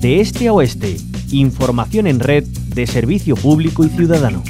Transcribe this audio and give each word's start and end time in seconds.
De 0.00 0.22
este 0.22 0.48
a 0.48 0.54
oeste, 0.54 0.96
información 1.30 2.06
en 2.06 2.20
red 2.20 2.44
de 2.44 2.86
servicio 2.86 3.36
público 3.36 3.84
y 3.84 3.90
ciudadano. 3.90 4.42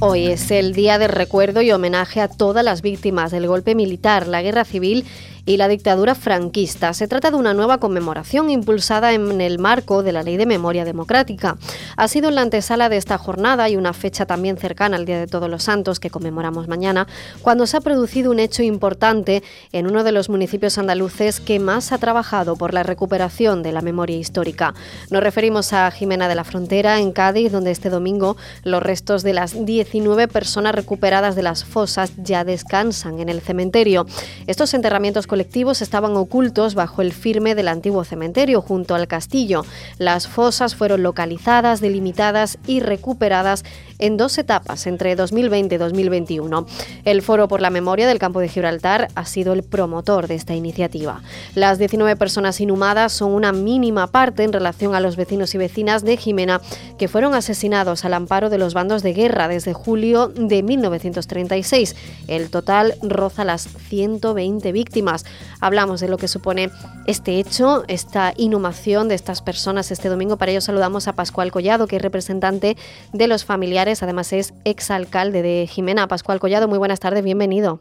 Hoy 0.00 0.28
es 0.28 0.50
el 0.50 0.72
día 0.72 0.98
de 0.98 1.08
recuerdo 1.08 1.60
y 1.60 1.70
homenaje 1.72 2.22
a 2.22 2.28
todas 2.28 2.64
las 2.64 2.80
víctimas 2.80 3.30
del 3.30 3.46
golpe 3.46 3.74
militar, 3.74 4.26
la 4.26 4.40
guerra 4.40 4.64
civil 4.64 5.04
y 5.46 5.56
la 5.56 5.68
dictadura 5.68 6.14
franquista. 6.14 6.92
Se 6.92 7.08
trata 7.08 7.30
de 7.30 7.36
una 7.36 7.54
nueva 7.54 7.78
conmemoración 7.78 8.50
impulsada 8.50 9.14
en 9.14 9.40
el 9.40 9.58
marco 9.58 10.02
de 10.02 10.12
la 10.12 10.24
Ley 10.24 10.36
de 10.36 10.44
Memoria 10.44 10.84
Democrática. 10.84 11.56
Ha 11.96 12.08
sido 12.08 12.28
en 12.28 12.34
la 12.34 12.42
antesala 12.42 12.88
de 12.88 12.96
esta 12.96 13.16
jornada 13.16 13.68
y 13.68 13.76
una 13.76 13.92
fecha 13.92 14.26
también 14.26 14.58
cercana 14.58 14.96
al 14.96 15.06
Día 15.06 15.20
de 15.20 15.28
Todos 15.28 15.48
los 15.48 15.62
Santos 15.62 16.00
que 16.00 16.10
conmemoramos 16.10 16.68
mañana, 16.68 17.06
cuando 17.42 17.66
se 17.66 17.76
ha 17.76 17.80
producido 17.80 18.30
un 18.30 18.40
hecho 18.40 18.62
importante 18.62 19.42
en 19.72 19.86
uno 19.86 20.02
de 20.02 20.12
los 20.12 20.28
municipios 20.28 20.78
andaluces 20.78 21.38
que 21.38 21.60
más 21.60 21.92
ha 21.92 21.98
trabajado 21.98 22.56
por 22.56 22.74
la 22.74 22.82
recuperación 22.82 23.62
de 23.62 23.72
la 23.72 23.82
memoria 23.82 24.16
histórica. 24.16 24.74
Nos 25.10 25.22
referimos 25.22 25.72
a 25.72 25.90
Jimena 25.92 26.28
de 26.28 26.34
la 26.34 26.44
Frontera, 26.44 26.98
en 26.98 27.12
Cádiz, 27.12 27.52
donde 27.52 27.70
este 27.70 27.88
domingo 27.88 28.36
los 28.64 28.82
restos 28.82 29.22
de 29.22 29.32
las 29.32 29.64
19 29.64 30.26
personas 30.26 30.74
recuperadas 30.74 31.36
de 31.36 31.42
las 31.42 31.64
fosas 31.64 32.12
ya 32.16 32.44
descansan 32.44 33.20
en 33.20 33.28
el 33.28 33.40
cementerio. 33.40 34.06
Estos 34.48 34.74
enterramientos 34.74 35.26
colectivos 35.36 35.82
estaban 35.82 36.16
ocultos 36.16 36.74
bajo 36.74 37.02
el 37.02 37.12
firme 37.12 37.54
del 37.54 37.68
antiguo 37.68 38.04
cementerio 38.04 38.62
junto 38.62 38.94
al 38.94 39.06
castillo. 39.06 39.66
Las 39.98 40.28
fosas 40.28 40.74
fueron 40.74 41.02
localizadas, 41.02 41.82
delimitadas 41.82 42.56
y 42.66 42.80
recuperadas 42.80 43.62
en 43.98 44.16
dos 44.16 44.38
etapas 44.38 44.86
entre 44.86 45.16
2020 45.16 45.74
y 45.74 45.78
2021. 45.78 46.66
El 47.04 47.22
Foro 47.22 47.48
por 47.48 47.60
la 47.60 47.70
Memoria 47.70 48.06
del 48.06 48.18
Campo 48.18 48.40
de 48.40 48.48
Gibraltar 48.48 49.08
ha 49.14 49.24
sido 49.24 49.52
el 49.52 49.62
promotor 49.62 50.28
de 50.28 50.34
esta 50.34 50.54
iniciativa. 50.54 51.22
Las 51.54 51.78
19 51.78 52.16
personas 52.16 52.60
inhumadas 52.60 53.12
son 53.12 53.32
una 53.32 53.52
mínima 53.52 54.06
parte 54.06 54.44
en 54.44 54.52
relación 54.52 54.94
a 54.94 55.00
los 55.00 55.16
vecinos 55.16 55.54
y 55.54 55.58
vecinas 55.58 56.04
de 56.04 56.16
Jimena 56.16 56.60
que 56.98 57.08
fueron 57.08 57.34
asesinados 57.34 58.04
al 58.04 58.14
amparo 58.14 58.50
de 58.50 58.58
los 58.58 58.74
bandos 58.74 59.02
de 59.02 59.12
guerra 59.12 59.48
desde 59.48 59.72
julio 59.72 60.28
de 60.28 60.62
1936. 60.62 61.96
El 62.28 62.50
total 62.50 62.94
roza 63.02 63.44
las 63.44 63.68
120 63.88 64.72
víctimas. 64.72 65.24
Hablamos 65.60 66.00
de 66.00 66.08
lo 66.08 66.18
que 66.18 66.28
supone 66.28 66.70
este 67.06 67.38
hecho, 67.38 67.84
esta 67.88 68.32
inhumación 68.36 69.08
de 69.08 69.14
estas 69.14 69.42
personas 69.42 69.90
este 69.90 70.08
domingo. 70.08 70.36
Para 70.36 70.52
ello 70.52 70.60
saludamos 70.60 71.08
a 71.08 71.14
Pascual 71.14 71.52
Collado, 71.52 71.86
que 71.86 71.96
es 71.96 72.02
representante 72.02 72.76
de 73.12 73.26
los 73.28 73.44
familiares, 73.44 73.85
además 73.86 74.32
es 74.32 74.52
exalcalde 74.64 75.42
de 75.42 75.66
Jimena. 75.66 76.08
Pascual 76.08 76.40
Collado, 76.40 76.68
muy 76.68 76.78
buenas 76.78 77.00
tardes, 77.00 77.22
bienvenido. 77.22 77.80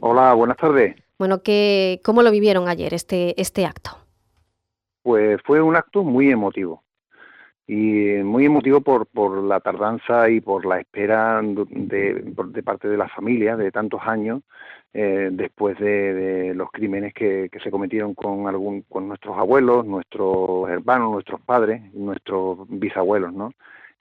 Hola, 0.00 0.32
buenas 0.34 0.56
tardes. 0.56 0.96
Bueno, 1.18 1.42
¿qué, 1.42 2.00
¿cómo 2.02 2.22
lo 2.22 2.30
vivieron 2.30 2.68
ayer 2.68 2.94
este, 2.94 3.38
este 3.40 3.66
acto? 3.66 3.90
Pues 5.02 5.40
fue 5.44 5.60
un 5.60 5.76
acto 5.76 6.02
muy 6.02 6.30
emotivo 6.30 6.82
y 7.66 8.22
muy 8.24 8.46
emotivo 8.46 8.80
por, 8.80 9.06
por 9.06 9.42
la 9.42 9.60
tardanza 9.60 10.30
y 10.30 10.40
por 10.40 10.64
la 10.64 10.80
espera 10.80 11.40
de, 11.42 12.14
de 12.14 12.62
parte 12.62 12.88
de 12.88 12.96
la 12.96 13.08
familia 13.08 13.56
de 13.56 13.70
tantos 13.70 14.00
años 14.04 14.42
eh, 14.92 15.28
después 15.30 15.78
de, 15.78 16.52
los 16.54 16.70
crímenes 16.72 17.14
que, 17.14 17.48
se 17.62 17.70
cometieron 17.70 18.14
con 18.14 18.48
algún 18.48 18.82
con 18.82 19.06
nuestros 19.06 19.38
abuelos, 19.38 19.86
nuestros 19.86 20.68
hermanos, 20.68 21.12
nuestros 21.12 21.40
padres, 21.42 21.80
nuestros 21.94 22.58
bisabuelos, 22.68 23.32
¿no? 23.32 23.52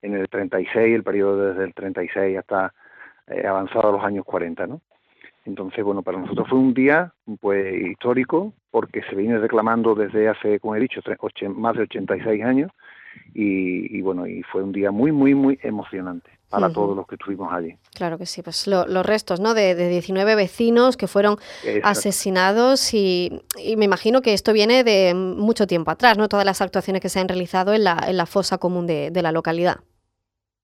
En 0.01 0.13
el 0.15 0.29
36, 0.29 0.95
el 0.95 1.03
periodo 1.03 1.49
desde 1.49 1.65
el 1.65 1.73
36 1.73 2.37
hasta 2.37 2.73
eh, 3.27 3.45
avanzado 3.45 3.89
a 3.89 3.91
los 3.91 4.03
años 4.03 4.25
40, 4.25 4.67
¿no? 4.67 4.81
Entonces, 5.45 5.83
bueno, 5.83 6.03
para 6.03 6.19
nosotros 6.19 6.47
fue 6.47 6.59
un 6.59 6.73
día 6.73 7.13
pues 7.39 7.73
histórico 7.81 8.53
porque 8.71 9.01
se 9.03 9.15
viene 9.15 9.39
reclamando 9.39 9.95
desde 9.95 10.27
hace, 10.27 10.59
como 10.59 10.75
he 10.75 10.79
dicho, 10.79 11.01
más 11.55 11.75
de 11.75 11.83
86 11.83 12.43
años 12.43 12.71
y, 13.33 14.01
bueno, 14.01 14.27
y 14.27 14.43
fue 14.43 14.63
un 14.63 14.71
día 14.71 14.91
muy, 14.91 15.11
muy, 15.11 15.33
muy 15.33 15.59
emocionante 15.63 16.29
para 16.49 16.71
todos 16.71 16.95
los 16.95 17.05
que 17.07 17.15
estuvimos 17.15 17.53
allí. 17.53 17.75
Claro 17.93 18.17
que 18.17 18.25
sí, 18.25 18.41
pues 18.41 18.65
los 18.65 19.05
restos 19.05 19.39
¿no? 19.39 19.53
de, 19.53 19.75
19 19.75 20.35
vecinos 20.35 20.97
que 20.97 21.07
fueron 21.07 21.37
asesinados 21.83 22.93
y, 22.93 23.41
me 23.77 23.85
imagino 23.85 24.21
que 24.21 24.33
esto 24.33 24.51
viene 24.51 24.83
de 24.83 25.13
mucho 25.13 25.67
tiempo 25.67 25.91
atrás, 25.91 26.17
¿no? 26.17 26.27
Todas 26.27 26.45
las 26.45 26.61
actuaciones 26.61 27.01
que 27.01 27.09
se 27.09 27.19
han 27.19 27.27
realizado 27.27 27.73
en 27.73 27.83
la, 27.83 28.03
en 28.07 28.17
la 28.17 28.25
fosa 28.25 28.57
común 28.57 28.87
de, 28.87 29.11
la 29.21 29.31
localidad. 29.31 29.77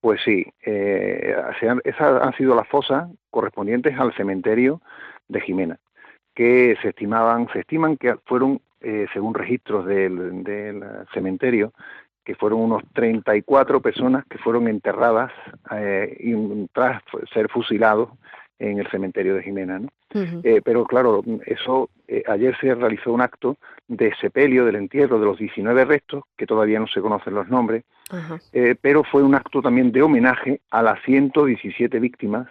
Pues 0.05 0.21
sí, 0.23 0.45
eh, 0.63 1.35
esas 1.83 2.21
han 2.21 2.33
sido 2.33 2.53
las 2.53 2.67
fosas 2.67 3.09
correspondientes 3.31 3.97
al 3.97 4.13
cementerio 4.13 4.79
de 5.27 5.41
Jimena, 5.41 5.79
que 6.35 6.77
se 6.83 6.89
estimaban, 6.89 7.47
se 7.51 7.61
estiman 7.61 7.97
que 7.97 8.13
fueron, 8.27 8.61
eh, 8.81 9.07
según 9.13 9.33
registros 9.33 9.87
del, 9.87 10.43
del 10.43 10.83
cementerio, 11.11 11.73
que 12.23 12.35
fueron 12.35 12.59
unos 12.59 12.83
34 12.93 13.81
personas 13.81 14.25
que 14.29 14.37
fueron 14.37 14.67
enterradas 14.67 15.31
eh, 15.71 16.35
tras 16.71 17.01
ser 17.33 17.49
fusilados 17.49 18.11
en 18.59 18.79
el 18.79 18.87
cementerio 18.89 19.35
de 19.35 19.43
Jimena. 19.43 19.79
¿no? 19.79 19.89
Eh, 20.43 20.61
pero 20.63 20.85
claro, 20.85 21.23
eso 21.45 21.89
eh, 22.07 22.23
ayer 22.27 22.55
se 22.59 22.73
realizó 22.73 23.11
un 23.11 23.21
acto 23.21 23.57
de 23.87 24.13
sepelio, 24.15 24.65
del 24.65 24.77
entierro 24.77 25.19
de 25.19 25.25
los 25.25 25.37
19 25.37 25.85
restos, 25.85 26.23
que 26.37 26.45
todavía 26.45 26.79
no 26.79 26.87
se 26.87 27.01
conocen 27.01 27.33
los 27.33 27.49
nombres, 27.49 27.83
pero 28.81 29.03
fue 29.03 29.23
un 29.23 29.35
acto 29.35 29.61
también 29.61 29.91
de 29.91 30.01
homenaje 30.01 30.61
a 30.71 30.81
las 30.81 31.01
117 31.03 31.99
víctimas 31.99 32.47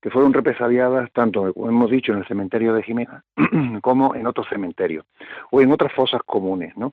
que 0.00 0.10
fueron 0.10 0.32
represaliadas 0.32 1.10
tanto, 1.12 1.52
como 1.52 1.68
hemos 1.68 1.90
dicho, 1.90 2.12
en 2.12 2.18
el 2.18 2.26
cementerio 2.26 2.72
de 2.72 2.82
Jimena 2.82 3.24
como 3.82 4.14
en 4.14 4.26
otros 4.26 4.46
cementerios 4.48 5.04
o 5.50 5.60
en 5.60 5.72
otras 5.72 5.92
fosas 5.92 6.20
comunes, 6.24 6.76
¿no? 6.76 6.92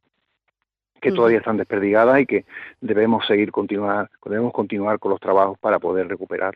que 1.05 1.11
todavía 1.11 1.37
están 1.37 1.57
desperdigadas 1.57 2.19
y 2.19 2.25
que 2.25 2.45
debemos 2.81 3.27
seguir 3.27 3.51
continuar, 3.51 4.09
debemos 4.25 4.51
continuar 4.51 4.97
con 4.97 5.11
los 5.11 5.19
trabajos 5.19 5.57
para 5.59 5.77
poder 5.77 6.07
recuperar. 6.07 6.55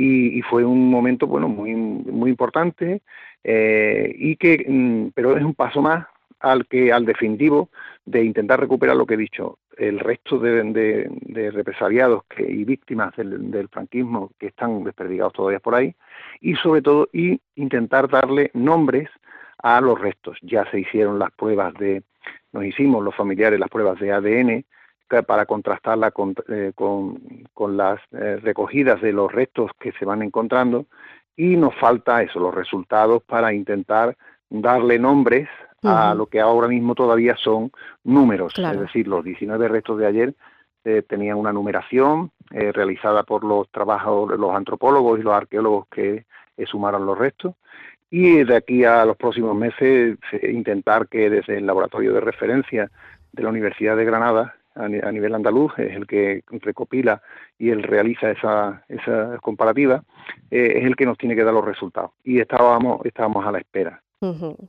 Y, 0.00 0.42
fue 0.42 0.64
un 0.64 0.90
momento, 0.90 1.26
bueno, 1.26 1.48
muy, 1.48 1.74
muy 1.74 2.30
importante 2.30 3.02
eh, 3.42 4.14
y 4.16 4.36
que, 4.36 4.64
mm, 4.68 5.08
pero 5.12 5.36
es 5.36 5.42
un 5.42 5.54
paso 5.54 5.82
más 5.82 6.06
al 6.38 6.66
que, 6.68 6.92
al 6.92 7.04
definitivo 7.04 7.68
de 8.04 8.22
intentar 8.22 8.60
recuperar 8.60 8.96
lo 8.96 9.06
que 9.06 9.14
he 9.14 9.16
dicho, 9.16 9.58
el 9.76 9.98
resto 9.98 10.38
de, 10.38 11.10
represaliados 11.52 12.22
que, 12.28 12.44
y 12.44 12.62
víctimas 12.64 13.16
del, 13.16 13.50
del, 13.50 13.68
franquismo 13.68 14.30
que 14.38 14.46
están 14.46 14.84
desperdigados 14.84 15.32
todavía 15.32 15.58
por 15.58 15.74
ahí 15.74 15.92
y 16.40 16.54
sobre 16.54 16.80
todo 16.80 17.08
y 17.12 17.40
intentar 17.56 18.08
darle 18.08 18.52
nombres 18.54 19.10
a 19.58 19.80
los 19.80 20.00
restos. 20.00 20.38
Ya 20.42 20.64
se 20.70 20.78
hicieron 20.78 21.18
las 21.18 21.32
pruebas 21.32 21.74
de 21.74 22.04
nos 22.52 22.64
hicimos 22.64 23.04
los 23.04 23.14
familiares 23.14 23.58
las 23.58 23.68
pruebas 23.68 23.98
de 23.98 24.12
ADN 24.12 24.64
para 25.26 25.46
contrastarla 25.46 26.10
con, 26.10 26.34
eh, 26.48 26.72
con, 26.74 27.76
las 27.76 28.00
eh, 28.12 28.38
recogidas 28.42 29.00
de 29.00 29.12
los 29.12 29.32
restos 29.32 29.70
que 29.78 29.92
se 29.92 30.04
van 30.04 30.22
encontrando 30.22 30.86
y 31.36 31.56
nos 31.56 31.74
falta 31.76 32.22
eso, 32.22 32.40
los 32.40 32.54
resultados 32.54 33.22
para 33.22 33.52
intentar 33.52 34.16
darle 34.50 34.98
nombres 34.98 35.48
a 35.82 36.12
lo 36.14 36.26
que 36.26 36.40
ahora 36.40 36.66
mismo 36.66 36.96
todavía 36.96 37.36
son 37.36 37.70
números, 38.02 38.52
es 38.58 38.80
decir, 38.80 39.06
los 39.06 39.22
19 39.22 39.68
restos 39.68 39.98
de 39.98 40.06
ayer 40.06 40.34
eh, 40.84 41.02
tenían 41.08 41.36
una 41.36 41.52
numeración 41.52 42.32
realizada 42.50 43.22
por 43.22 43.44
los 43.44 43.68
trabajos, 43.70 44.36
los 44.36 44.54
antropólogos 44.54 45.20
y 45.20 45.22
los 45.22 45.34
arqueólogos 45.34 45.86
que 45.88 46.24
sumaron 46.66 47.06
los 47.06 47.16
restos 47.16 47.54
y 48.10 48.42
de 48.42 48.56
aquí 48.56 48.84
a 48.84 49.04
los 49.04 49.16
próximos 49.16 49.54
meses 49.54 50.18
intentar 50.42 51.06
que 51.06 51.30
desde 51.30 51.58
el 51.58 51.66
laboratorio 51.66 52.12
de 52.14 52.20
referencia 52.20 52.90
de 53.32 53.42
la 53.42 53.50
Universidad 53.50 53.96
de 53.96 54.04
Granada 54.04 54.57
a, 54.78 55.12
nivel 55.12 55.34
andaluz, 55.34 55.72
es 55.78 55.94
el 55.94 56.06
que 56.06 56.42
recopila 56.48 57.20
y 57.58 57.70
él 57.70 57.82
realiza 57.82 58.30
esa, 58.30 58.84
esa 58.88 59.38
comparativa, 59.38 60.02
eh, 60.50 60.74
es 60.76 60.84
el 60.84 60.96
que 60.96 61.06
nos 61.06 61.18
tiene 61.18 61.34
que 61.34 61.44
dar 61.44 61.54
los 61.54 61.64
resultados. 61.64 62.12
Y 62.24 62.40
estábamos, 62.40 63.04
estábamos 63.04 63.44
a 63.46 63.52
la 63.52 63.58
espera. 63.58 64.02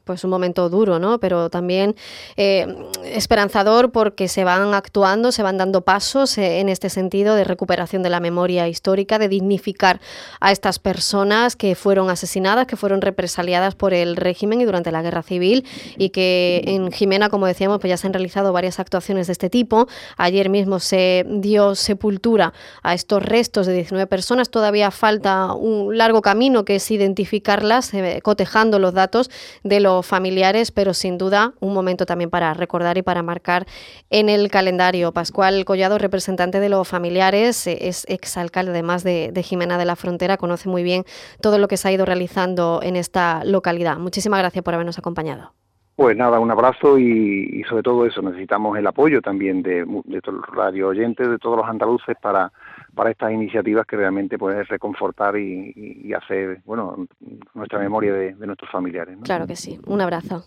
Pues 0.03 0.23
un 0.23 0.29
momento 0.29 0.69
duro, 0.69 0.99
¿no? 0.99 1.19
Pero 1.19 1.49
también 1.49 1.95
eh, 2.37 2.67
esperanzador 3.03 3.91
porque 3.91 4.27
se 4.27 4.43
van 4.43 4.75
actuando, 4.75 5.31
se 5.31 5.41
van 5.41 5.57
dando 5.57 5.81
pasos 5.81 6.37
eh, 6.37 6.59
en 6.59 6.69
este 6.69 6.91
sentido 6.91 7.33
de 7.33 7.43
recuperación 7.45 8.03
de 8.03 8.11
la 8.11 8.19
memoria 8.19 8.67
histórica, 8.67 9.17
de 9.17 9.27
dignificar 9.27 10.01
a 10.39 10.51
estas 10.51 10.77
personas 10.77 11.55
que 11.55 11.73
fueron 11.73 12.11
asesinadas, 12.11 12.67
que 12.67 12.75
fueron 12.75 13.01
represaliadas 13.01 13.73
por 13.73 13.95
el 13.95 14.17
régimen 14.17 14.61
y 14.61 14.65
durante 14.65 14.91
la 14.91 15.01
guerra 15.01 15.23
civil 15.23 15.65
y 15.97 16.09
que 16.11 16.61
en 16.67 16.91
Jimena, 16.91 17.29
como 17.29 17.47
decíamos, 17.47 17.79
pues 17.79 17.89
ya 17.89 17.97
se 17.97 18.05
han 18.05 18.13
realizado 18.13 18.53
varias 18.53 18.79
actuaciones 18.79 19.25
de 19.25 19.33
este 19.33 19.49
tipo. 19.49 19.87
Ayer 20.17 20.49
mismo 20.49 20.79
se 20.79 21.25
dio 21.27 21.73
sepultura 21.73 22.53
a 22.83 22.93
estos 22.93 23.23
restos 23.23 23.65
de 23.65 23.73
19 23.73 24.05
personas. 24.05 24.51
Todavía 24.51 24.91
falta 24.91 25.53
un 25.53 25.97
largo 25.97 26.21
camino 26.21 26.65
que 26.65 26.75
es 26.75 26.91
identificarlas, 26.91 27.95
eh, 27.95 28.19
cotejando 28.21 28.77
los 28.77 28.93
datos 28.93 29.31
de 29.63 29.79
los 29.79 30.05
familiares, 30.05 30.71
pero 30.71 30.93
sin 30.93 31.17
duda 31.17 31.53
un 31.59 31.73
momento 31.73 32.05
también 32.05 32.29
para 32.29 32.53
recordar 32.53 32.97
y 32.97 33.01
para 33.01 33.23
marcar 33.23 33.65
en 34.09 34.29
el 34.29 34.49
calendario. 34.49 35.11
Pascual 35.11 35.65
Collado, 35.65 35.97
representante 35.97 36.59
de 36.59 36.69
los 36.69 36.87
familiares, 36.87 37.67
eh, 37.67 37.77
es 37.81 38.05
exalcalde 38.09 38.71
además 38.71 39.03
de, 39.03 39.31
de 39.31 39.43
Jimena 39.43 39.77
de 39.77 39.85
la 39.85 39.95
Frontera, 39.95 40.37
conoce 40.37 40.69
muy 40.69 40.83
bien 40.83 41.03
todo 41.41 41.57
lo 41.57 41.67
que 41.67 41.77
se 41.77 41.87
ha 41.87 41.91
ido 41.91 42.05
realizando 42.05 42.79
en 42.83 42.95
esta 42.95 43.43
localidad. 43.45 43.97
Muchísimas 43.97 44.39
gracias 44.39 44.63
por 44.63 44.73
habernos 44.73 44.97
acompañado. 44.97 45.53
Pues 45.99 46.15
nada, 46.15 46.39
un 46.39 46.49
abrazo 46.49 46.97
y, 46.97 47.61
sobre 47.67 47.83
todo 47.83 48.05
eso, 48.05 48.21
necesitamos 48.21 48.77
el 48.77 48.87
apoyo 48.87 49.21
también 49.21 49.61
de, 49.61 49.85
de 50.05 50.21
todos 50.21 50.37
los 50.37 50.55
radio 50.55 50.87
oyentes, 50.87 51.29
de 51.29 51.37
todos 51.37 51.57
los 51.57 51.67
andaluces 51.67 52.15
para, 52.21 52.53
para 52.99 53.11
estas 53.11 53.31
iniciativas 53.31 53.87
que 53.87 53.95
realmente 53.95 54.37
pueden 54.37 54.65
reconfortar 54.65 55.37
y, 55.37 56.11
hacer, 56.13 56.61
bueno, 56.65 57.07
nuestra 57.53 57.79
memoria 57.79 58.13
de, 58.13 58.33
nuestros 58.45 58.69
familiares. 58.69 59.17
Claro 59.23 59.47
que 59.47 59.55
sí. 59.55 59.79
Un 59.87 60.01
abrazo. 60.01 60.43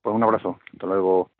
Pues 0.00 0.16
un 0.16 0.22
abrazo. 0.22 0.58
Hasta 0.72 0.86
luego. 0.86 1.30